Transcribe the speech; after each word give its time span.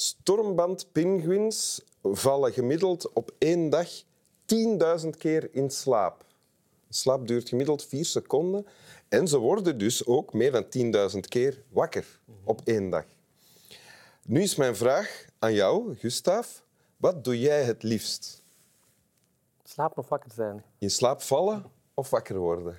Stormbandpinguïns 0.00 1.80
vallen 2.02 2.52
gemiddeld 2.52 3.12
op 3.12 3.34
één 3.38 3.70
dag 3.70 3.88
10.000 5.02 5.08
keer 5.18 5.54
in 5.54 5.70
slaap. 5.70 6.24
Slaap 6.88 7.26
duurt 7.26 7.48
gemiddeld 7.48 7.84
vier 7.84 8.04
seconden. 8.04 8.66
En 9.08 9.28
ze 9.28 9.38
worden 9.38 9.78
dus 9.78 10.06
ook 10.06 10.32
meer 10.32 10.52
dan 10.52 10.64
10.000 11.12 11.18
keer 11.20 11.62
wakker 11.68 12.20
op 12.44 12.60
één 12.64 12.90
dag. 12.90 13.04
Nu 14.22 14.42
is 14.42 14.54
mijn 14.54 14.76
vraag 14.76 15.24
aan 15.38 15.54
jou, 15.54 15.94
Gustav. 15.94 16.48
Wat 16.96 17.24
doe 17.24 17.38
jij 17.38 17.64
het 17.64 17.82
liefst? 17.82 18.42
Slapen 19.64 19.96
of 19.96 20.08
wakker 20.08 20.30
zijn? 20.32 20.64
In 20.78 20.90
slaap 20.90 21.22
vallen 21.22 21.64
of 21.94 22.10
wakker 22.10 22.38
worden? 22.38 22.78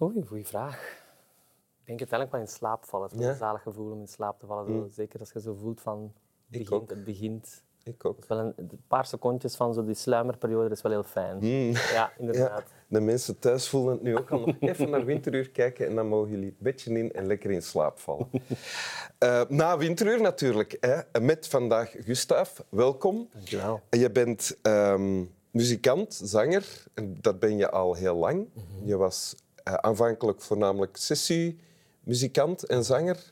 Oei, 0.00 0.22
goede 0.26 0.44
vraag. 0.44 1.01
Ik 1.82 1.88
denk 1.88 2.00
uiteindelijk 2.00 2.30
wel 2.30 2.40
in 2.40 2.48
slaap 2.48 2.84
vallen. 2.84 3.08
Het 3.08 3.18
is 3.18 3.24
Ja. 3.24 3.30
een 3.30 3.36
zalig 3.36 3.62
gevoel 3.62 3.90
om 3.92 4.00
in 4.00 4.08
slaap 4.08 4.38
te 4.38 4.46
vallen. 4.46 4.66
Zo, 4.66 4.88
Zeker 4.90 5.20
als 5.20 5.32
je 5.32 5.40
zo 5.40 5.54
voelt 5.54 5.80
van... 5.80 6.12
Het 6.50 6.58
begint, 6.68 6.90
het 6.90 7.04
begint. 7.04 7.62
Ik 7.84 8.04
ook. 8.04 8.24
Wel 8.26 8.38
een, 8.38 8.52
een 8.56 8.70
paar 8.88 9.06
secondjes 9.06 9.56
van 9.56 9.74
zo 9.74 9.84
die 9.84 9.94
sluimerperiode 9.94 10.70
is 10.74 10.82
wel 10.82 10.92
heel 10.92 11.02
fijn. 11.02 11.40
Ja, 11.40 11.80
Ja, 11.92 12.12
inderdaad. 12.18 12.62
de 12.88 13.00
mensen 13.00 13.38
thuis 13.38 13.68
voelen 13.68 13.92
het 13.92 14.02
nu 14.02 14.16
ook 14.18 14.30
al 14.30 14.38
nog 14.40 14.54
even 14.70 14.90
naar 14.90 15.04
Winteruur 15.04 15.50
kijken 15.50 15.86
en 15.86 15.94
dan 15.94 16.06
mogen 16.08 16.30
jullie 16.30 16.46
het 16.46 16.58
bedje 16.58 16.98
in 16.98 17.12
en 17.12 17.26
lekker 17.26 17.50
in 17.50 17.62
slaap 17.62 17.98
vallen. 17.98 18.28
Eh, 19.18 19.42
na 19.48 19.76
Winteruur 19.78 20.20
natuurlijk, 20.20 20.76
hè, 20.80 21.20
met 21.20 21.48
vandaag 21.48 21.94
Gustav. 21.98 22.58
Welkom. 22.68 23.28
Dankjewel. 23.32 23.80
Je 23.90 24.10
bent 24.10 24.56
ehm, 24.62 25.24
muzikant, 25.50 26.14
zanger. 26.22 26.84
En 26.94 27.16
dat 27.20 27.38
ben 27.38 27.56
je 27.56 27.70
al 27.70 27.94
heel 27.94 28.14
lang. 28.16 28.48
Je 28.84 28.96
was 28.96 29.34
eh, 29.64 29.74
aanvankelijk 29.74 30.40
voornamelijk 30.40 30.96
sessiemuzikant 32.06 32.64
en 32.66 32.84
zanger. 32.84 33.30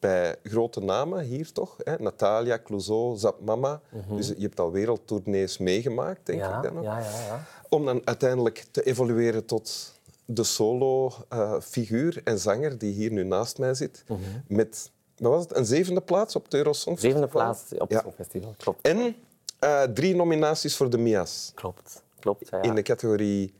Bij 0.00 0.36
grote 0.42 0.80
namen 0.80 1.24
hier 1.24 1.52
toch? 1.52 1.76
Hè? 1.84 1.94
Natalia, 1.98 2.58
Clouseau, 2.58 3.16
Zap 3.16 3.40
Mama. 3.40 3.80
Dus 4.08 4.28
je 4.28 4.42
hebt 4.42 4.60
al 4.60 4.70
wereldtournees 4.70 5.58
meegemaakt, 5.58 6.26
denk 6.26 6.38
ja, 6.38 6.56
ik 6.56 6.62
dan 6.62 6.74
nog. 6.74 6.84
ja, 6.84 6.98
ja, 6.98 7.26
ja. 7.26 7.44
Om 7.68 7.84
dan 7.84 8.00
uiteindelijk 8.04 8.64
te 8.70 8.82
evolueren 8.82 9.44
tot 9.44 9.92
de 10.24 10.44
solo-figuur 10.44 12.20
en 12.24 12.38
zanger 12.38 12.78
die 12.78 12.92
hier 12.92 13.12
nu 13.12 13.24
naast 13.24 13.58
mij 13.58 13.74
zit. 13.74 14.04
Met, 14.46 14.90
wat 15.16 15.32
was 15.32 15.42
het, 15.42 15.56
een 15.56 15.66
zevende 15.66 16.00
plaats 16.00 16.36
op 16.36 16.44
het 16.44 16.54
Eurosong 16.54 17.00
Zevende 17.00 17.26
plaats 17.26 17.62
op 17.78 17.90
het 17.90 18.00
Songfestival. 18.02 18.54
Klopt. 18.56 18.86
En 18.86 19.16
eh, 19.58 19.82
drie 19.82 20.16
nominaties 20.16 20.76
voor 20.76 20.90
de 20.90 20.98
Mia's. 20.98 21.52
Klopt. 21.54 22.02
Klopt. 22.18 22.50
In 22.62 22.74
de 22.74 22.82
categorie... 22.82 23.54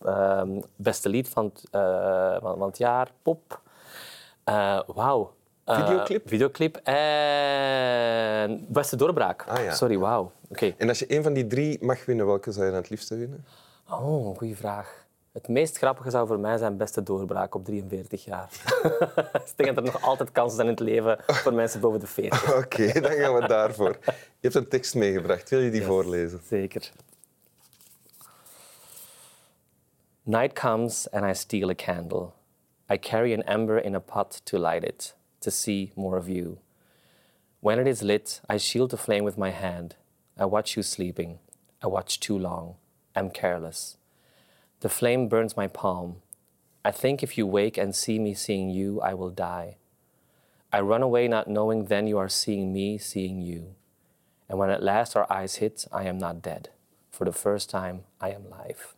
Ehm, 0.00 0.60
beste 0.76 1.08
lied 1.08 1.28
van 1.28 1.52
eh, 1.70 2.40
van, 2.40 2.58
van 2.58 2.66
het 2.68 2.78
jaar, 2.78 3.12
pop. 3.22 3.64
Eh, 4.46 4.80
Wauw. 4.86 5.34
Eh, 5.64 5.80
Videoclip? 5.80 6.28
videoclip 6.28 6.76
en 6.76 8.66
beste 8.68 8.96
doorbraak. 8.96 9.44
Ah, 9.48 9.64
ja. 9.64 9.74
Sorry, 9.74 9.98
wauw. 9.98 10.32
Oké. 10.48 10.74
En 10.76 10.88
als 10.88 10.98
je 10.98 11.16
een 11.16 11.22
van 11.22 11.32
die 11.32 11.46
drie 11.46 11.84
mag 11.84 12.04
winnen, 12.04 12.26
welke 12.26 12.52
zou 12.52 12.64
je 12.64 12.70
dan 12.70 12.80
het 12.80 12.90
liefste 12.90 13.16
winnen? 13.16 13.44
Oh, 13.90 14.28
een 14.28 14.36
goede 14.36 14.56
vraag. 14.56 15.04
Het 15.32 15.48
meest 15.48 15.76
grappige 15.76 16.10
zou 16.10 16.26
voor 16.26 16.38
mij 16.38 16.58
zijn 16.58 16.76
beste 16.76 17.02
doorbraak 17.02 17.54
op 17.54 17.64
43 17.64 18.24
jaar. 18.24 18.48
ik 19.32 19.52
denk 19.56 19.74
dat 19.74 19.76
er 19.86 19.92
nog 19.92 20.02
altijd 20.02 20.32
kansen 20.32 20.56
zijn 20.56 20.68
in 20.68 20.74
het 20.74 20.82
leven 20.82 21.18
voor 21.26 21.54
mensen 21.54 21.80
boven 21.80 22.00
de 22.00 22.06
40. 22.06 22.56
Oké, 22.64 23.00
dan 23.00 23.12
gaan 23.12 23.34
we 23.34 23.46
daarvoor. 23.48 23.98
Je 24.04 24.12
hebt 24.40 24.54
een 24.54 24.68
tekst 24.68 24.94
meegebracht. 24.94 25.50
Wil 25.50 25.60
je 25.60 25.70
die 25.70 25.82
voorlezen? 25.84 26.40
Zeker. 26.48 26.90
Night 30.22 30.52
comes 30.60 31.10
and 31.10 31.24
I 31.24 31.34
steal 31.34 31.68
a 31.70 31.74
candle. 31.74 32.28
I 32.88 32.96
carry 32.96 33.32
an 33.32 33.42
ember 33.42 33.78
in 33.78 33.94
a 33.94 34.00
pot 34.00 34.40
to 34.44 34.58
light 34.58 34.84
it, 34.84 35.14
to 35.40 35.50
see 35.50 35.92
more 35.96 36.16
of 36.16 36.28
you. 36.28 36.58
When 37.60 37.80
it 37.80 37.86
is 37.86 38.02
lit, 38.02 38.40
I 38.48 38.58
shield 38.58 38.90
the 38.90 38.96
flame 38.96 39.24
with 39.24 39.36
my 39.36 39.50
hand. 39.50 39.96
I 40.38 40.44
watch 40.44 40.76
you 40.76 40.82
sleeping. 40.82 41.40
I 41.82 41.88
watch 41.88 42.20
too 42.20 42.38
long. 42.38 42.76
I'm 43.14 43.30
careless. 43.30 43.96
The 44.80 44.88
flame 44.88 45.28
burns 45.28 45.56
my 45.56 45.66
palm. 45.66 46.16
I 46.84 46.92
think 46.92 47.22
if 47.22 47.36
you 47.36 47.46
wake 47.46 47.76
and 47.76 47.94
see 47.94 48.18
me 48.18 48.34
seeing 48.34 48.70
you, 48.70 49.00
I 49.00 49.14
will 49.14 49.30
die. 49.30 49.76
I 50.72 50.80
run 50.80 51.02
away 51.02 51.26
not 51.26 51.48
knowing 51.48 51.86
then 51.86 52.06
you 52.06 52.18
are 52.18 52.28
seeing 52.28 52.72
me 52.72 52.98
seeing 52.98 53.40
you. 53.40 53.74
And 54.48 54.58
when 54.58 54.70
at 54.70 54.82
last 54.82 55.16
our 55.16 55.30
eyes 55.32 55.56
hit, 55.56 55.86
I 55.92 56.04
am 56.04 56.18
not 56.18 56.42
dead. 56.42 56.70
For 57.10 57.24
the 57.24 57.32
first 57.32 57.70
time, 57.70 58.04
I 58.20 58.30
am 58.30 58.50
live. 58.50 58.95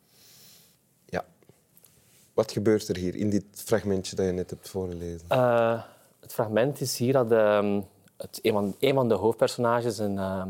Wat 2.38 2.53
gebeurt 2.53 2.88
er 2.88 2.97
hier 2.97 3.15
in 3.15 3.31
dit 3.31 3.44
fragmentje 3.53 4.16
dat 4.16 4.26
je 4.26 4.32
net 4.32 4.50
hebt 4.50 4.69
voorgelezen? 4.69 5.28
Eh, 5.28 5.82
het 6.21 6.32
fragment 6.32 6.81
is 6.81 6.99
hier 6.99 7.12
dat 7.12 7.32
ehm, 7.32 7.81
het, 8.16 8.38
een, 8.43 8.53
van, 8.53 8.75
een 8.78 8.94
van 8.94 9.09
de 9.09 9.15
hoofdpersonages, 9.15 9.99
een, 9.99 10.19
ehm, 10.19 10.49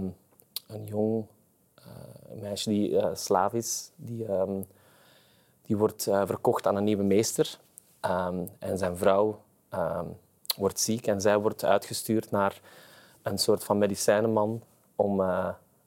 een 0.67 0.85
jong 0.85 1.25
eh, 1.75 2.41
meisje 2.41 2.69
die 2.69 2.99
eh, 2.99 3.15
slaaf 3.15 3.53
is, 3.53 3.91
die, 3.97 4.27
ehm, 4.27 4.63
die 5.63 5.77
wordt 5.77 6.03
verkocht 6.03 6.67
aan 6.67 6.77
een 6.77 6.85
nieuwe 6.85 7.03
meester. 7.03 7.59
En 8.59 8.79
zijn 8.79 8.97
vrouw 8.97 9.43
wordt 10.57 10.81
ziek 10.81 11.07
en 11.07 11.21
zij 11.21 11.39
wordt 11.39 11.65
uitgestuurd 11.65 12.31
naar 12.31 12.61
een 13.23 13.39
soort 13.39 13.65
van 13.65 13.79
medicijnenman 13.79 14.63
om 14.97 15.17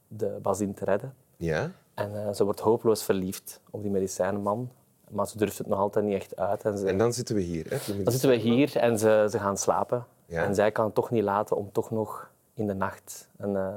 de 0.08 0.40
bazin 0.42 0.74
te 0.74 0.86
redden. 0.86 1.16
Ja? 1.38 1.72
En 1.94 2.36
ze 2.36 2.44
wordt 2.44 2.60
hopeloos 2.60 3.04
verliefd 3.04 3.62
op 3.70 3.82
die 3.82 3.92
medicijnenman, 3.92 4.72
maar 5.12 5.28
ze 5.28 5.38
durft 5.38 5.58
het 5.58 5.68
nog 5.68 5.80
altijd 5.80 6.06
niet 6.06 6.16
echt 6.16 6.36
uit. 6.36 6.64
En 6.64 6.78
ze, 6.78 6.88
En 6.88 6.98
dan 6.98 7.14
zitten 7.14 7.36
we 7.36 7.42
hier. 7.42 7.66
Hè? 7.70 8.04
dan 8.04 8.12
zitten 8.12 8.30
we 8.30 8.36
hier 8.36 8.78
en 8.78 9.00
ze, 9.00 9.28
ze 9.32 9.40
gaan 9.40 9.58
slapen. 9.58 10.06
Ja. 10.26 10.44
En 10.44 10.56
zij 10.56 10.72
kan 10.72 10.86
het 10.86 10.94
toch 10.94 11.10
niet 11.10 11.24
laten 11.24 11.58
om 11.58 11.72
toch 11.72 11.92
nog 11.92 12.30
in 12.54 12.68
de 12.68 12.74
nacht 12.74 13.28
een, 13.38 13.56
eh, 13.56 13.74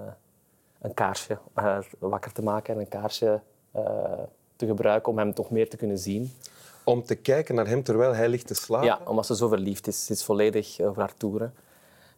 een 0.80 0.94
kaarsje 0.94 1.38
eh, 1.54 1.78
wakker 1.98 2.32
te 2.32 2.42
maken 2.42 2.74
en 2.74 2.80
een 2.80 2.88
kaarsje 2.88 3.40
eh, 3.72 3.82
te 4.56 4.66
gebruiken 4.66 5.12
om 5.12 5.18
hem 5.18 5.34
toch 5.34 5.50
meer 5.50 5.68
te 5.68 5.76
kunnen 5.76 5.98
zien. 5.98 6.32
Om 6.84 7.04
te 7.04 7.14
kijken 7.14 7.54
naar 7.54 7.66
hem 7.66 7.82
terwijl 7.82 8.14
hij 8.14 8.28
ligt 8.28 8.46
te 8.46 8.54
slapen. 8.54 8.86
Ja, 8.86 8.98
omdat 9.04 9.26
ze 9.26 9.36
zo 9.36 9.48
verliefd 9.48 9.86
is. 9.86 10.06
Ze 10.06 10.12
is 10.12 10.24
volledig 10.24 10.80
over 10.80 11.00
haar 11.00 11.14
toeren. 11.16 11.54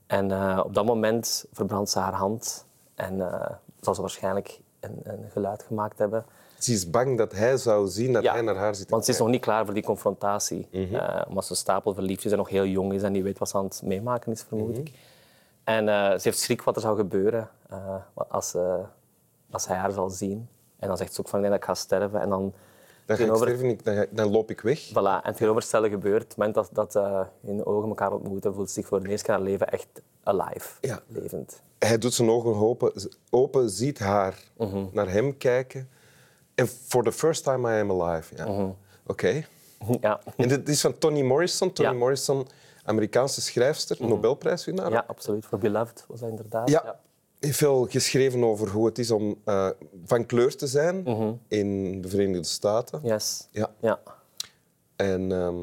En 0.07 0.59
op 0.65 0.75
dat 0.75 0.85
moment 0.85 1.45
verbrandt 1.53 1.91
ze 1.91 1.99
haar 1.99 2.15
hand 2.15 2.67
en 2.97 3.21
eh, 3.21 3.51
zal 3.81 3.95
ze 3.95 4.01
waarschijnlijk 4.01 4.61
een, 4.81 5.01
een 5.03 5.31
geluid 5.31 5.63
gemaakt 5.63 5.99
hebben. 5.99 6.25
Ze 6.59 6.73
is 6.73 6.91
bang 6.91 7.19
dat 7.19 7.33
hij 7.33 7.57
zou 7.57 7.89
zien 7.89 8.13
dat 8.13 8.23
Ja, 8.23 8.33
hij 8.33 8.43
naar 8.43 8.57
haar 8.57 8.75
zit 8.75 8.91
Want 8.91 9.05
ze 9.05 9.11
is 9.11 9.19
nog 9.19 9.29
niet 9.29 9.41
klaar 9.41 9.65
voor 9.65 9.75
die 9.75 9.83
confrontatie. 9.83 10.69
Eh, 10.71 11.23
omdat 11.29 11.45
ze 11.45 11.55
stapel 11.55 11.95
verliefd 11.95 12.25
is 12.25 12.31
en 12.33 12.37
nog 12.39 12.49
heel 12.49 12.65
jong 12.67 12.93
is 12.93 13.03
en 13.03 13.13
niet 13.13 13.23
weet 13.23 13.39
wat 13.39 13.49
ze 13.49 13.57
aan 13.57 13.65
het 13.65 13.83
meemaken 13.85 14.33
is, 14.33 14.43
vermoed 14.43 14.79
ik. 14.79 14.93
En 15.65 15.89
eh, 15.89 16.11
ze 16.11 16.21
heeft 16.23 16.39
schrik 16.39 16.63
wat 16.63 16.77
er 16.77 16.83
zou 16.83 16.97
gebeuren 16.97 17.49
eh, 17.69 17.95
als, 18.29 18.55
als 19.51 19.67
hij 19.67 19.77
haar 19.77 19.93
zal 19.93 20.11
zien. 20.11 20.49
En 20.79 20.89
dan 20.89 20.97
zegt 20.97 21.15
ze 21.15 21.21
ook 21.21 21.29
van, 21.29 21.39
ik 21.45 21.45
denk 21.49 21.61
dat 21.61 21.71
ik 21.71 21.77
ga 21.77 21.83
sterven. 21.83 22.21
En 22.21 22.29
dan 22.29 22.41
Dan 22.41 23.17
ik 23.17 23.23
tegenover- 23.23 23.49
sterven, 23.79 24.09
dan, 24.11 24.31
loop 24.31 24.51
ik 24.51 24.61
weg. 24.61 24.89
Voilà, 24.91 25.23
en 25.25 25.33
tegenovergestelde 25.33 25.89
gebeurt. 25.89 26.23
Op 26.23 26.29
het 26.29 26.37
moment 26.37 26.55
dat, 26.75 26.93
dat 26.95 27.29
hun 27.47 27.67
ogen 27.67 27.89
elkaar 27.89 28.13
ontmoeten, 28.13 28.55
voelt 28.55 28.69
ze 28.69 28.75
zich 28.75 28.87
voor 28.87 29.03
de 29.03 29.09
eerste 29.09 29.25
keer 29.27 29.35
in 29.35 29.41
haar 29.41 29.51
leven 29.51 29.69
echt 29.69 29.89
alive. 30.23 30.69
Ja. 30.81 31.01
Levend. 31.07 31.63
Hij 31.79 31.99
doet 31.99 32.15
zijn 32.15 32.31
ogen 32.31 32.55
open, 32.55 32.93
open 33.31 33.71
ziet 33.71 33.99
haar 33.99 34.39
Mhm. 34.57 34.85
naar 34.93 35.11
hem 35.11 35.37
kijken. 35.37 35.89
En 36.57 36.67
for 36.69 37.03
the 37.05 37.13
first 37.13 37.45
time 37.45 37.77
I 37.77 37.81
am 37.81 37.91
alive. 38.03 38.35
Ja. 38.37 38.75
Oké. 39.07 39.45
Ja. 40.01 40.21
En 40.37 40.49
dit 40.49 40.69
is 40.69 40.81
van 40.81 40.99
Toni 40.99 41.23
Morrison. 41.23 41.73
Toni 41.73 41.89
Ja. 41.89 41.95
Mhm. 41.95 42.03
Morrison, 42.05 42.47
Amerikaanse 42.85 43.41
schrijfster, 43.41 43.97
Nobelprijswinnaar. 44.01 44.91
ja, 44.91 45.05
absoluut. 45.07 45.47
Voor 45.47 45.59
Beloved 45.59 46.05
was 46.09 46.21
dat 46.21 46.29
inderdaad. 46.29 46.71
Ja. 46.71 46.99
Heeft 47.41 47.57
veel 47.59 47.87
geschreven 47.91 48.45
over 48.45 48.69
hoe 48.71 48.87
het 48.87 48.99
is 48.99 49.11
om 49.11 49.37
eh, 49.45 49.69
van 50.05 50.27
kleur 50.27 50.57
te 50.57 50.67
zijn 50.67 51.03
Mhm. 51.03 51.33
in 51.49 52.01
de 52.03 52.09
Verenigde 52.09 52.45
Staten. 52.47 53.01
Yes. 53.03 53.49
Ja. 53.51 53.71
Ja. 53.81 54.01
En, 54.97 55.33
ehm, 55.33 55.57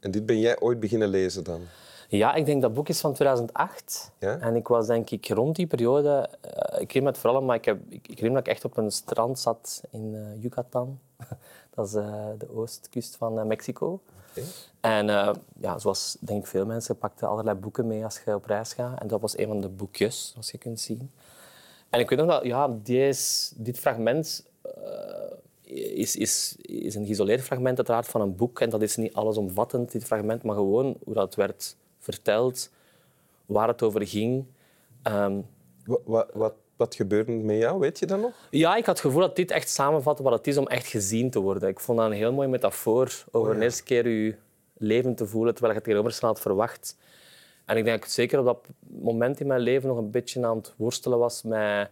en 0.00 0.10
dit 0.10 0.26
ben 0.26 0.38
jij 0.40 0.60
ooit 0.60 0.80
beginnen 0.80 1.08
lezen 1.08 1.44
dan? 1.44 1.60
Ja, 2.08 2.34
ik 2.34 2.46
denk 2.46 2.62
dat 2.62 2.74
boek 2.74 2.88
is 2.88 3.00
van 3.00 3.12
2008. 3.12 4.12
Ja? 4.18 4.38
En 4.38 4.56
ik 4.56 4.68
was 4.68 4.86
denk 4.86 5.10
ik 5.10 5.28
rond 5.28 5.56
die 5.56 5.66
periode... 5.66 6.28
eh, 6.40 6.80
ik 6.80 6.88
herinner 6.88 7.12
het 7.12 7.20
vooral, 7.20 7.42
maar 7.42 7.56
ik, 7.56 7.64
heb, 7.64 7.78
ik, 7.88 8.20
dat 8.20 8.36
ik 8.36 8.48
echt 8.48 8.64
op 8.64 8.76
een 8.76 8.90
strand 8.90 9.38
zat 9.38 9.82
in 9.90 10.14
eh, 10.14 10.42
Yucatan. 10.42 10.98
dat 11.74 11.86
is 11.86 11.94
eh, 11.94 12.26
de 12.38 12.54
oostkust 12.54 13.16
van 13.16 13.46
Mexico. 13.46 14.00
En 14.80 15.06
ja, 15.60 15.78
zoals 15.78 16.16
denk 16.20 16.40
ik 16.40 16.46
veel 16.46 16.66
mensen, 16.66 16.98
pakte 16.98 17.26
allerlei 17.26 17.56
boeken 17.56 17.86
mee 17.86 18.04
als 18.04 18.20
je 18.24 18.34
op 18.34 18.44
reis 18.44 18.72
gaat. 18.72 19.00
En 19.00 19.08
dat 19.08 19.20
was 19.20 19.38
een 19.38 19.46
van 19.46 19.60
de 19.60 19.68
boekjes, 19.68 20.30
zoals 20.32 20.50
je 20.50 20.58
kunt 20.58 20.80
zien. 20.80 21.10
En 21.90 22.00
ik 22.00 22.08
weet 22.08 22.18
nog 22.18 22.28
dat 22.28 22.44
ja, 22.44 22.68
deze, 22.82 23.52
dit 23.56 23.78
fragment 23.78 24.44
is, 25.62 26.16
is, 26.16 26.56
is 26.60 26.94
een 26.94 27.04
geïsoleerd 27.04 27.42
fragment 27.42 27.76
uiteraard 27.76 28.06
van 28.06 28.20
een 28.20 28.36
boek. 28.36 28.60
En 28.60 28.70
dat 28.70 28.82
is 28.82 28.96
niet 28.96 29.14
allesomvattend, 29.14 29.92
dit 29.92 30.04
fragment, 30.04 30.42
maar 30.42 30.54
gewoon 30.54 30.96
hoe 31.04 31.14
dat 31.14 31.34
werd 31.34 31.76
verteld, 32.12 32.70
waar 33.46 33.68
het 33.68 33.82
over 33.82 34.06
ging. 34.06 34.44
Ehm, 35.02 35.40
Wat, 35.84 36.00
wat, 36.04 36.30
wat, 36.34 36.54
wat 36.76 36.94
gebeurde 36.94 37.32
met 37.32 37.56
jou? 37.58 37.78
Weet 37.78 37.98
je 37.98 38.06
dat 38.06 38.20
nog? 38.20 38.32
ja, 38.50 38.76
ik 38.76 38.86
had 38.86 38.96
het 38.96 39.06
gevoel 39.06 39.20
dat 39.20 39.36
dit 39.36 39.50
echt 39.50 39.68
samenvatte 39.70 40.22
wat 40.22 40.32
het 40.32 40.46
is 40.46 40.56
om 40.56 40.66
echt 40.66 40.86
gezien 40.86 41.30
te 41.30 41.40
worden. 41.40 41.68
Ik 41.68 41.80
vond 41.80 41.98
dat 41.98 42.06
een 42.06 42.12
heel 42.16 42.32
mooie 42.32 42.48
metafoor 42.48 43.24
over 43.30 43.50
Oh 43.50 43.56
ja. 43.56 43.62
eerste 43.62 43.82
keer 43.82 44.08
je 44.08 44.34
leven 44.76 45.14
te 45.14 45.26
voelen 45.26 45.52
terwijl 45.54 45.72
je 45.74 45.78
het 45.80 45.88
tegenover 45.88 46.26
had 46.26 46.40
verwacht. 46.40 46.96
En 47.64 47.76
ik 47.76 47.84
denk 47.84 47.96
dat 47.98 48.06
ik 48.08 48.14
zeker 48.14 48.38
op 48.38 48.44
dat 48.44 48.58
moment 49.00 49.40
in 49.40 49.46
mijn 49.46 49.60
leven 49.60 49.88
nog 49.88 49.98
een 49.98 50.10
beetje 50.10 50.46
aan 50.46 50.56
het 50.56 50.74
worstelen 50.76 51.18
was 51.18 51.42
met 51.42 51.90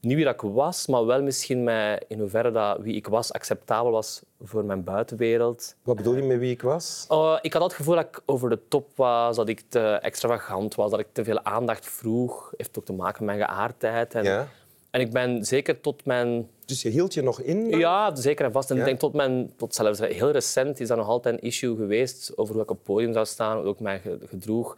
niet 0.00 0.14
wie 0.16 0.28
ik 0.28 0.40
was, 0.40 0.86
maar 0.86 1.06
wel 1.06 1.22
misschien 1.22 1.64
met 1.64 2.04
in 2.08 2.18
hoeverre 2.20 2.50
dat 2.50 2.78
wie 2.80 2.94
ik 2.94 3.06
was 3.06 3.32
acceptabel 3.32 3.90
was 3.90 4.22
voor 4.42 4.64
mijn 4.64 4.84
buitenwereld. 4.84 5.74
Wat 5.82 5.96
bedoel 5.96 6.16
je 6.16 6.22
met 6.22 6.38
wie 6.38 6.50
ik 6.52 6.62
was? 6.62 7.04
Oh, 7.08 7.38
ik 7.40 7.52
had 7.52 7.62
het 7.62 7.72
gevoel 7.72 7.94
dat 7.94 8.04
ik 8.04 8.20
over 8.26 8.50
de 8.50 8.58
top 8.68 8.88
was, 8.96 9.36
dat 9.36 9.48
ik 9.48 9.62
te 9.68 9.80
extravagant 9.80 10.74
was, 10.74 10.90
dat 10.90 11.00
ik 11.00 11.06
te 11.12 11.24
veel 11.24 11.44
aandacht 11.44 11.86
vroeg. 11.86 12.52
Heeft 12.56 12.78
ook 12.78 12.84
te 12.84 12.92
maken 12.92 13.24
met 13.24 13.36
mijn 13.36 13.48
geaardheid. 13.48 14.14
En, 14.14 14.24
Ja. 14.24 14.48
en 14.90 15.00
ik 15.00 15.12
ben 15.12 15.44
zeker 15.44 15.80
tot 15.80 16.04
mijn 16.04 16.48
Dus 16.64 16.82
je 16.82 16.88
hield 16.88 17.14
je 17.14 17.22
nog 17.22 17.40
in? 17.40 17.68
ja, 17.78 18.14
zeker 18.14 18.44
en 18.44 18.52
vast. 18.52 18.70
En 18.70 18.74
Ja. 18.76 18.80
ik 18.82 18.86
denk 18.88 18.98
tot, 19.00 19.12
mijn, 19.12 19.52
tot 19.56 19.74
zelfs 19.74 19.98
heel 20.00 20.30
recent 20.30 20.80
is 20.80 20.88
dat 20.88 20.96
nog 20.96 21.08
altijd 21.08 21.34
een 21.34 21.40
issue 21.48 21.76
geweest 21.76 22.32
over 22.36 22.54
hoe 22.54 22.62
ik 22.62 22.70
op 22.70 22.76
het 22.76 22.86
podium 22.86 23.12
zou 23.12 23.26
staan, 23.26 23.62
hoe 23.62 23.72
ik 23.72 23.80
mij 23.80 23.98
ge- 24.00 24.18
gedroeg. 24.28 24.76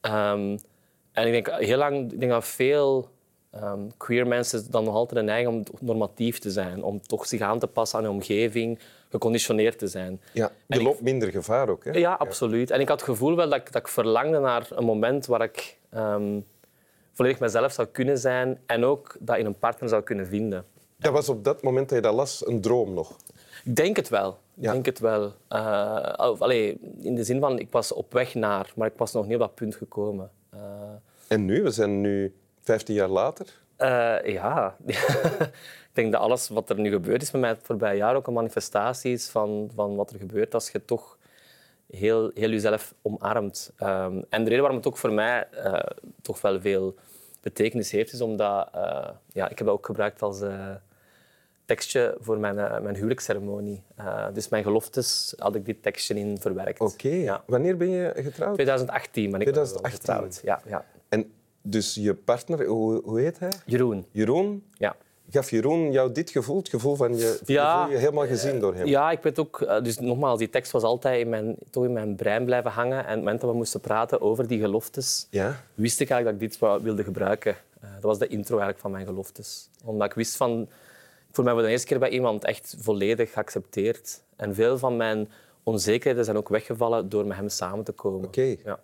Ehm, 0.00 0.56
en 1.12 1.26
ik 1.26 1.32
denk 1.32 1.50
heel 1.60 1.78
lang, 1.78 2.12
ik 2.12 2.18
denk 2.20 2.32
dat 2.32 2.44
veel 2.44 3.08
ehm, 3.52 3.80
queer 3.96 4.26
mensen 4.26 4.70
dan 4.70 4.84
nog 4.84 4.94
altijd 4.94 5.20
een 5.20 5.26
neiging 5.26 5.68
om 5.70 5.86
normatief 5.86 6.38
te 6.38 6.50
zijn, 6.50 6.82
om 6.82 7.02
toch 7.02 7.26
zich 7.26 7.40
aan 7.40 7.58
te 7.58 7.66
passen 7.66 7.98
aan 7.98 8.04
hun 8.04 8.12
omgeving, 8.14 8.78
geconditioneerd 9.10 9.78
te 9.78 9.86
zijn. 9.86 10.20
Ja, 10.32 10.46
En 10.48 10.54
je 10.66 10.78
ik- 10.78 10.82
loopt 10.82 11.00
minder 11.00 11.30
gevaar 11.30 11.68
ook. 11.68 11.84
Hè? 11.84 11.90
Ja, 11.90 12.12
absoluut. 12.14 12.70
En 12.70 12.80
ik 12.80 12.88
had 12.88 13.00
het 13.00 13.08
gevoel 13.10 13.36
wel 13.36 13.48
dat 13.48 13.58
ik, 13.58 13.72
dat 13.72 13.82
ik 13.82 13.88
verlangde 13.88 14.38
naar 14.38 14.68
een 14.70 14.84
moment 14.84 15.26
waar 15.26 15.42
ik 15.42 15.78
ehm, 15.90 16.40
volledig 17.12 17.40
mezelf 17.40 17.72
zou 17.72 17.88
kunnen 17.88 18.18
zijn 18.18 18.60
en 18.66 18.84
ook 18.84 19.16
dat 19.20 19.36
in 19.36 19.46
een 19.46 19.58
partner 19.58 19.88
zou 19.88 20.02
kunnen 20.02 20.26
vinden. 20.26 20.64
Dat 20.98 21.12
was 21.12 21.28
op 21.28 21.44
dat 21.44 21.62
moment 21.62 21.88
dat 21.88 21.98
je 21.98 22.04
dat 22.04 22.14
las 22.14 22.46
een 22.46 22.60
droom 22.60 22.94
nog. 22.94 23.16
Ik 23.64 23.76
denk 23.76 23.96
het 23.96 24.08
wel. 24.08 24.38
Ik 24.56 24.62
denk 24.62 24.86
het 24.86 24.98
wel. 24.98 25.32
Allee, 26.38 26.78
in 27.00 27.14
de 27.14 27.24
zin 27.24 27.40
van, 27.40 27.58
ik 27.58 27.68
was 27.70 27.92
op 27.92 28.12
weg 28.12 28.34
naar, 28.34 28.72
maar 28.76 28.86
ik 28.88 28.96
was 28.96 29.12
nog 29.12 29.24
niet 29.24 29.34
op 29.34 29.40
dat 29.40 29.54
punt 29.54 29.74
gekomen. 29.76 30.30
Eh, 30.50 30.60
En 31.28 31.44
nu? 31.44 31.62
We 31.62 31.70
zijn 31.70 32.00
nu 32.00 32.34
15 32.62 32.94
jaar 32.94 33.08
later. 33.08 33.46
eh, 33.76 34.32
ja, 34.32 34.76
ik 34.86 35.92
denk 35.92 36.12
dat 36.12 36.20
alles 36.20 36.48
wat 36.48 36.70
er 36.70 36.80
nu 36.80 36.90
gebeurd 36.90 37.22
is 37.22 37.30
met 37.30 37.40
mij 37.40 37.50
het 37.50 37.60
voorbije 37.62 37.96
jaar 37.96 38.16
ook 38.16 38.26
een 38.26 38.32
manifestatie 38.32 39.12
is 39.12 39.28
van, 39.28 39.70
van 39.74 39.96
wat 39.96 40.10
er 40.10 40.18
gebeurt 40.18 40.54
als 40.54 40.70
je 40.70 40.84
toch 40.84 41.18
heel, 41.90 42.30
heel 42.34 42.50
jezelf 42.50 42.94
omarmt. 43.02 43.72
Ehm, 43.76 44.22
en 44.28 44.42
de 44.44 44.48
reden 44.48 44.60
waarom 44.60 44.76
het 44.76 44.86
ook 44.86 44.96
voor 44.96 45.12
mij 45.12 45.48
eh, 45.50 45.80
toch 46.22 46.40
wel 46.40 46.60
veel 46.60 46.94
betekenis 47.40 47.90
heeft, 47.90 48.12
is 48.12 48.20
omdat 48.20 48.68
eh, 48.74 49.08
ja, 49.32 49.48
ik 49.48 49.58
heb 49.58 49.66
dat 49.66 49.76
ook 49.76 49.86
gebruikt 49.86 50.22
als 50.22 50.42
tekstje 51.64 52.16
voor 52.20 52.38
mijn, 52.38 52.54
mijn 52.54 52.94
huwelijksceremonie. 52.94 53.82
Dus 54.32 54.48
mijn 54.48 54.62
geloftes 54.62 55.34
had 55.38 55.54
ik 55.54 55.64
dit 55.64 55.82
tekstje 55.82 56.14
in 56.14 56.38
verwerkt. 56.40 56.80
Oké. 56.80 57.08
Ja. 57.08 57.42
Wanneer 57.46 57.76
ben 57.76 57.90
je 57.90 58.12
getrouwd? 58.14 58.54
2018 58.54 59.30
ben 59.30 59.40
ik 59.40 59.46
2018. 59.46 59.98
getrouwd. 59.98 60.40
Ja, 60.44 60.60
ja. 60.66 60.84
En 61.08 61.32
dus 61.62 61.94
je 61.94 62.14
partner, 62.14 62.66
hoe, 62.66 63.00
hoe 63.04 63.20
heet 63.20 63.38
hij? 63.38 63.52
Jeroen. 63.66 64.06
Jeroen. 64.10 64.64
Ja. 64.72 64.96
Gaf 65.30 65.50
Jeroen 65.50 65.92
jou 65.92 66.12
dit 66.12 66.30
gevoel? 66.30 66.56
Het 66.56 66.68
gevoel 66.68 66.94
van 66.96 67.16
je, 67.16 67.40
Ja. 67.44 67.86
je 67.90 67.96
helemaal 67.96 68.26
gezien 68.26 68.60
door 68.60 68.74
hem? 68.74 68.86
Ja, 68.86 69.10
ik 69.10 69.22
weet 69.22 69.38
ook... 69.38 69.60
eh, 69.60 69.82
Dus 69.82 69.98
nogmaals, 69.98 70.38
die 70.38 70.50
tekst 70.50 70.72
was 70.72 70.82
altijd 70.82 71.20
in 71.20 71.28
mijn, 71.28 71.56
toch 71.70 71.84
in 71.84 71.92
mijn 71.92 72.16
brein 72.16 72.44
blijven 72.44 72.70
hangen. 72.70 72.96
En 72.98 73.02
op 73.04 73.08
het 73.08 73.18
moment 73.18 73.40
dat 73.40 73.50
we 73.50 73.56
moesten 73.56 73.80
praten 73.80 74.20
over 74.20 74.46
die 74.46 74.60
geloftes, 74.60 75.26
Ja? 75.30 75.62
wist 75.74 76.00
ik 76.00 76.10
eigenlijk 76.10 76.40
dat 76.40 76.50
ik 76.50 76.60
dit 76.60 76.82
wilde 76.82 77.02
gebruiken. 77.04 77.56
Eh, 77.80 77.88
dat 77.94 78.02
was 78.02 78.18
de 78.18 78.26
intro 78.26 78.50
eigenlijk 78.50 78.78
van 78.80 78.90
mijn 78.90 79.06
geloftes. 79.06 79.68
Omdat 79.84 80.08
ik 80.08 80.14
wist 80.14 80.36
van... 80.36 80.60
Ik 81.28 81.34
voel 81.38 81.44
mij 81.44 81.54
voor 81.54 81.62
de 81.62 81.68
eerste 81.68 81.86
keer 81.86 81.98
bij 81.98 82.10
iemand 82.10 82.44
echt 82.44 82.74
volledig 82.78 83.32
geaccepteerd. 83.32 84.22
En 84.36 84.54
veel 84.54 84.78
van 84.78 84.96
mijn 84.96 85.28
onzekerheden 85.62 86.24
zijn 86.24 86.36
ook 86.36 86.48
weggevallen 86.48 87.08
door 87.08 87.26
met 87.26 87.36
hem 87.36 87.48
samen 87.48 87.84
te 87.84 87.92
komen. 87.92 88.24
Oké. 88.24 88.56
Ja. 88.64 88.78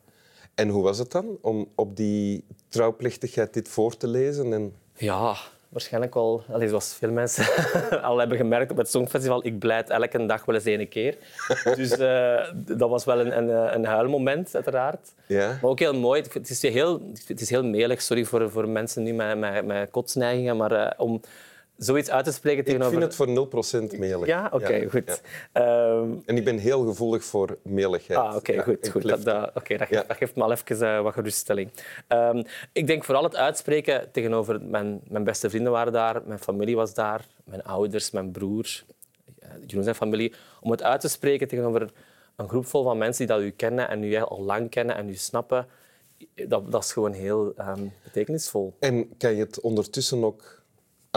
En 0.59 0.69
hoe 0.69 0.83
was 0.83 0.99
het 0.99 1.13
dan 1.13 1.39
om 1.41 1.69
op 1.75 1.97
die 1.97 2.45
trouwplechtigheid 2.69 3.55
dit 3.55 3.69
voor 3.69 3.97
te 3.97 4.07
lezen? 4.07 4.53
En... 4.53 4.73
Ja, 4.97 5.37
waarschijnlijk 5.69 6.15
wel. 6.15 6.43
Allee, 6.53 6.69
zoals 6.69 6.95
veel 6.95 7.11
mensen 7.11 7.47
al 8.03 8.19
hebben 8.19 8.37
gemerkt 8.37 8.71
op 8.71 8.77
het 8.77 8.91
Songfestival, 8.91 9.47
ik 9.47 9.59
blijf 9.59 9.89
elke 9.89 10.27
dag 10.27 10.45
wel 10.45 10.55
eens 10.55 10.65
één 10.65 10.89
keer. 10.89 11.17
Dus 11.75 11.91
eh, 11.91 12.53
dat 12.55 12.89
was 12.89 13.05
wel 13.05 13.21
een, 13.21 13.37
een, 13.39 13.51
eh, 13.51 13.75
een 13.75 13.85
huilmoment, 13.85 14.55
uiteraard. 14.55 15.13
Ja? 15.27 15.47
Maar 15.63 15.71
ook 15.71 15.79
heel 15.79 15.95
mooi. 15.95 16.23
Het 16.33 16.51
is 16.51 16.63
heel, 16.63 17.03
het 17.27 17.41
is 17.41 17.51
heel 17.51 17.65
melig, 17.65 18.03
sorry 18.03 18.25
voor, 18.25 18.51
voor 18.51 18.69
mensen 18.69 19.03
nu 19.03 19.13
met, 19.13 19.39
met, 19.39 19.65
met 19.65 19.91
kotsneigingen, 19.91 20.57
maar 20.57 20.73
eh, 20.73 20.91
om 20.97 21.21
zoiets 21.79 22.11
uit 22.11 22.25
te 22.25 22.33
spreken 22.33 22.59
Ik 22.61 22.65
tegenover... 22.67 22.99
vind 22.99 23.05
het 23.05 23.15
voor 23.15 23.95
0% 23.95 23.99
melig. 23.99 24.27
Ja, 24.27 24.49
oké, 24.53 24.75
Ja, 24.75 24.89
goed. 24.89 25.23
ja. 25.53 25.63
Ehm, 25.63 26.11
En 26.27 26.37
ik 26.37 26.45
ben 26.45 26.59
heel 26.59 26.85
gevoelig 26.87 27.25
voor 27.25 27.59
meligheid. 27.63 28.19
Ah, 28.19 28.37
oké, 28.37 28.53
Ja, 28.53 28.63
goed. 28.63 28.89
goed. 28.89 29.09
Dat, 29.09 29.23
dat, 29.23 29.51
oké, 29.55 29.77
dat, 29.77 29.87
geeft, 29.89 30.01
Ja. 30.01 30.05
dat 30.09 30.17
geeft 30.17 30.37
me 30.37 30.43
al 30.43 30.53
even 30.53 30.81
eh, 30.97 31.03
wat 31.03 31.13
geruststelling. 31.13 31.71
Ehm, 32.09 32.43
ik 32.73 32.87
denk 32.87 33.05
vooral 33.05 33.23
het 33.25 33.37
uitspreken 33.37 34.11
tegenover 34.13 34.63
mijn, 34.63 35.01
mijn 35.09 35.25
beste 35.25 35.51
vrienden 35.51 35.73
waren 35.73 35.93
daar, 35.93 36.23
mijn 36.27 36.39
familie 36.39 36.77
was 36.77 36.95
daar, 36.95 37.27
mijn 37.45 37.63
ouders, 37.65 38.11
mijn 38.11 38.31
broer, 38.31 38.83
eh, 39.39 39.49
Jeroen 39.67 39.83
zijn 39.83 39.95
familie. 39.95 40.33
Om 40.61 40.71
het 40.71 40.83
uit 40.83 41.01
te 41.01 41.09
spreken 41.09 41.49
tegenover 41.49 41.91
een 42.37 42.49
groep 42.49 42.67
vol 42.67 42.83
van 42.83 42.99
mensen 42.99 43.27
die 43.27 43.37
dat 43.37 43.45
u 43.45 43.51
kennen 43.51 43.89
en 43.89 44.03
u 44.05 44.17
al 44.17 44.43
lang 44.43 44.71
kennen 44.71 44.97
en 44.97 45.09
u 45.09 45.15
snappen, 45.15 45.67
dat, 46.49 46.73
dat 46.73 46.83
is 46.83 46.93
gewoon 46.93 47.13
heel 47.13 47.53
ehm, 47.57 47.83
betekenisvol. 48.05 48.77
En 48.81 49.17
kan 49.19 49.35
je 49.35 49.41
het 49.43 49.61
ondertussen 49.61 50.25
ook 50.25 50.63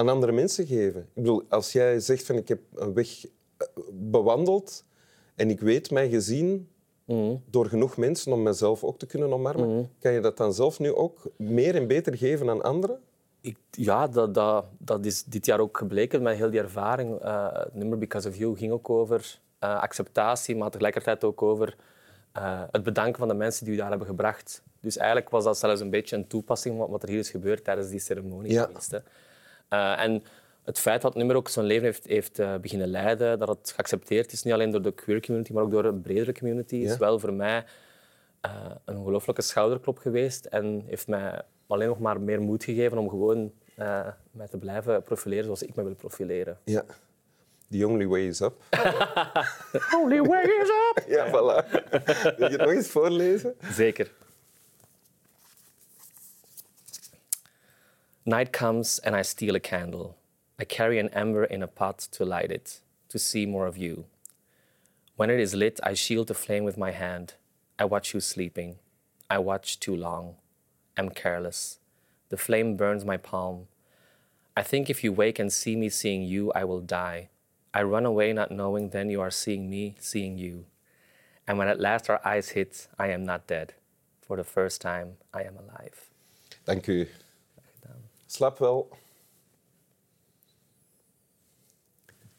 aan 0.01 0.09
andere 0.09 0.31
mensen 0.31 0.65
geven? 0.65 1.01
Ik 1.01 1.13
bedoel, 1.13 1.43
als 1.49 1.71
jij 1.71 1.99
zegt 1.99 2.25
van 2.25 2.35
ik 2.35 2.47
heb 2.47 2.59
een 2.73 2.93
weg 2.93 3.25
eh, 3.57 3.67
bewandeld 3.91 4.83
en 5.35 5.49
ik 5.49 5.59
weet 5.59 5.91
mij 5.91 6.09
gezien 6.09 6.69
Mhm. 7.05 7.35
door 7.49 7.65
genoeg 7.65 7.97
mensen 7.97 8.31
om 8.33 8.43
mezelf 8.43 8.83
ook 8.83 8.97
te 8.99 9.05
kunnen 9.05 9.33
omarmen, 9.33 9.89
kan 9.99 10.11
je 10.11 10.19
dat 10.19 10.37
dan 10.37 10.53
zelf 10.53 10.79
nu 10.79 10.93
ook 10.93 11.29
meer 11.35 11.75
en 11.75 11.87
beter 11.87 12.17
geven 12.17 12.49
aan 12.49 12.61
anderen? 12.61 12.99
Ik, 13.41 13.57
ja, 13.71 14.07
dat, 14.07 14.33
dat, 14.33 14.65
dat 14.77 15.05
is 15.05 15.23
dit 15.23 15.45
jaar 15.45 15.59
ook 15.59 15.77
gebleken 15.77 16.21
met 16.21 16.37
heel 16.37 16.49
die 16.49 16.59
ervaring. 16.59 17.19
Het 17.53 17.73
nummer 17.73 17.97
Because 17.97 18.27
of 18.29 18.35
You 18.37 18.57
ging 18.57 18.71
ook 18.71 18.89
over 18.89 19.39
eh, 19.59 19.81
acceptatie, 19.81 20.55
maar 20.55 20.69
tegelijkertijd 20.69 21.23
ook 21.23 21.41
over 21.41 21.75
het 22.71 22.83
bedanken 22.83 23.19
van 23.19 23.27
de 23.27 23.33
mensen 23.33 23.65
die 23.65 23.73
u 23.73 23.77
daar 23.77 23.89
hebben 23.89 24.07
gebracht. 24.07 24.63
Dus 24.79 24.97
eigenlijk 24.97 25.29
was 25.29 25.43
dat 25.43 25.57
zelfs 25.57 25.81
een 25.81 25.89
beetje 25.89 26.15
een 26.15 26.27
toepassing 26.27 26.77
van 26.77 26.89
wat 26.89 27.03
er 27.03 27.09
hier 27.09 27.19
is 27.19 27.29
gebeurd 27.29 27.63
tijdens 27.63 27.89
die 27.89 27.99
ceremonie. 27.99 28.51
Ja. 28.51 28.63
tenminste. 28.63 29.03
Eh, 29.71 29.99
en 30.03 30.23
het 30.63 30.79
feit 30.79 31.01
dat 31.01 31.09
het 31.11 31.17
nummer 31.17 31.35
ook 31.35 31.49
zijn 31.49 31.65
leven 31.65 31.83
heeft, 31.85 32.05
heeft 32.07 32.39
eh, 32.39 32.55
beginnen 32.55 32.87
leiden, 32.87 33.39
dat 33.39 33.47
het 33.47 33.71
geaccepteerd 33.75 34.31
is, 34.31 34.43
niet 34.43 34.53
alleen 34.53 34.71
door 34.71 34.81
de 34.81 34.91
queer 34.91 35.21
community, 35.21 35.53
maar 35.53 35.63
ook 35.63 35.71
door 35.71 35.85
een 35.85 36.01
bredere 36.01 36.33
community, 36.33 36.75
Ja. 36.75 36.91
is 36.91 36.97
wel 36.97 37.19
voor 37.19 37.33
mij 37.33 37.63
eh, 38.41 38.51
een 38.85 38.97
ongelooflijke 38.97 39.41
schouderklop 39.41 39.97
geweest 39.97 40.45
en 40.45 40.83
heeft 40.87 41.07
mij 41.07 41.41
alleen 41.67 41.87
nog 41.87 41.99
maar 41.99 42.21
meer 42.21 42.41
moed 42.41 42.63
gegeven 42.63 42.97
om 42.97 43.09
gewoon 43.09 43.51
eh, 43.75 44.07
mij 44.31 44.47
te 44.47 44.57
blijven 44.57 45.03
profileren 45.03 45.43
zoals 45.43 45.63
ik 45.63 45.75
me 45.75 45.83
wil 45.83 45.95
profileren. 45.95 46.57
Ja. 46.63 46.83
The 47.69 47.87
only 47.87 48.07
way 48.07 48.27
is 48.27 48.39
up. 48.41 48.53
Only 50.01 50.21
way 50.21 50.43
is 50.43 50.69
up! 50.95 51.03
Ja, 51.07 51.27
voilà. 51.27 51.69
Wil 52.37 52.49
je 52.49 52.57
het 52.57 52.57
nog 52.57 52.71
eens 52.71 52.87
voorlezen? 52.89 53.55
Zeker. 53.71 54.11
Night 58.25 58.53
comes 58.53 58.99
and 58.99 59.15
I 59.15 59.23
steal 59.23 59.55
a 59.55 59.59
candle. 59.59 60.15
I 60.59 60.63
carry 60.63 60.99
an 60.99 61.09
ember 61.09 61.43
in 61.43 61.63
a 61.63 61.67
pot 61.67 61.97
to 62.11 62.23
light 62.23 62.51
it, 62.51 62.81
to 63.09 63.17
see 63.17 63.47
more 63.47 63.65
of 63.65 63.77
you. 63.77 64.05
When 65.15 65.31
it 65.31 65.39
is 65.39 65.55
lit, 65.55 65.79
I 65.81 65.95
shield 65.95 66.27
the 66.27 66.35
flame 66.35 66.63
with 66.63 66.77
my 66.77 66.91
hand. 66.91 67.33
I 67.79 67.85
watch 67.85 68.13
you 68.13 68.19
sleeping. 68.19 68.77
I 69.27 69.39
watch 69.39 69.79
too 69.79 69.95
long. 69.95 70.35
I'm 70.95 71.09
careless. 71.09 71.79
The 72.29 72.37
flame 72.37 72.77
burns 72.77 73.03
my 73.03 73.17
palm. 73.17 73.67
I 74.55 74.61
think 74.61 74.87
if 74.87 75.03
you 75.03 75.11
wake 75.11 75.39
and 75.39 75.51
see 75.51 75.75
me 75.75 75.89
seeing 75.89 76.21
you, 76.21 76.51
I 76.53 76.63
will 76.63 76.81
die. 76.81 77.29
I 77.73 77.81
run 77.81 78.05
away 78.05 78.33
not 78.33 78.51
knowing 78.51 78.89
then 78.89 79.09
you 79.09 79.19
are 79.19 79.31
seeing 79.31 79.67
me, 79.67 79.95
seeing 79.99 80.37
you. 80.37 80.65
And 81.47 81.57
when 81.57 81.67
at 81.67 81.79
last 81.79 82.07
our 82.07 82.21
eyes 82.23 82.49
hit, 82.49 82.87
I 82.99 83.07
am 83.07 83.23
not 83.23 83.47
dead. 83.47 83.73
For 84.21 84.37
the 84.37 84.43
first 84.43 84.79
time, 84.79 85.13
I 85.33 85.41
am 85.41 85.57
alive. 85.57 86.09
Dank 86.67 86.87
u. 86.87 87.07
Slaap 88.31 88.57
wel. 88.57 88.89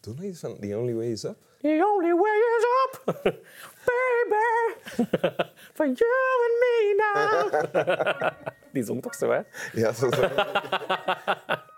Doe 0.00 0.14
nog 0.14 0.22
eens 0.22 0.40
van 0.40 0.56
The 0.60 0.76
only 0.76 0.94
way 0.94 1.10
is 1.10 1.24
up. 1.24 1.36
The 1.60 1.82
only 1.84 2.12
way 2.12 2.38
is 2.56 2.64
up, 2.84 3.04
baby, 3.86 4.46
for 5.74 5.86
you 5.86 6.10
and 6.44 6.58
me 6.62 6.94
now. 6.96 8.30
Die 8.72 8.84
zong 8.84 9.02
toch 9.02 9.14
zo, 9.14 9.30
hè? 9.30 9.40
Ja, 9.72 9.92
zo 9.92 10.10
zo. 10.10 10.28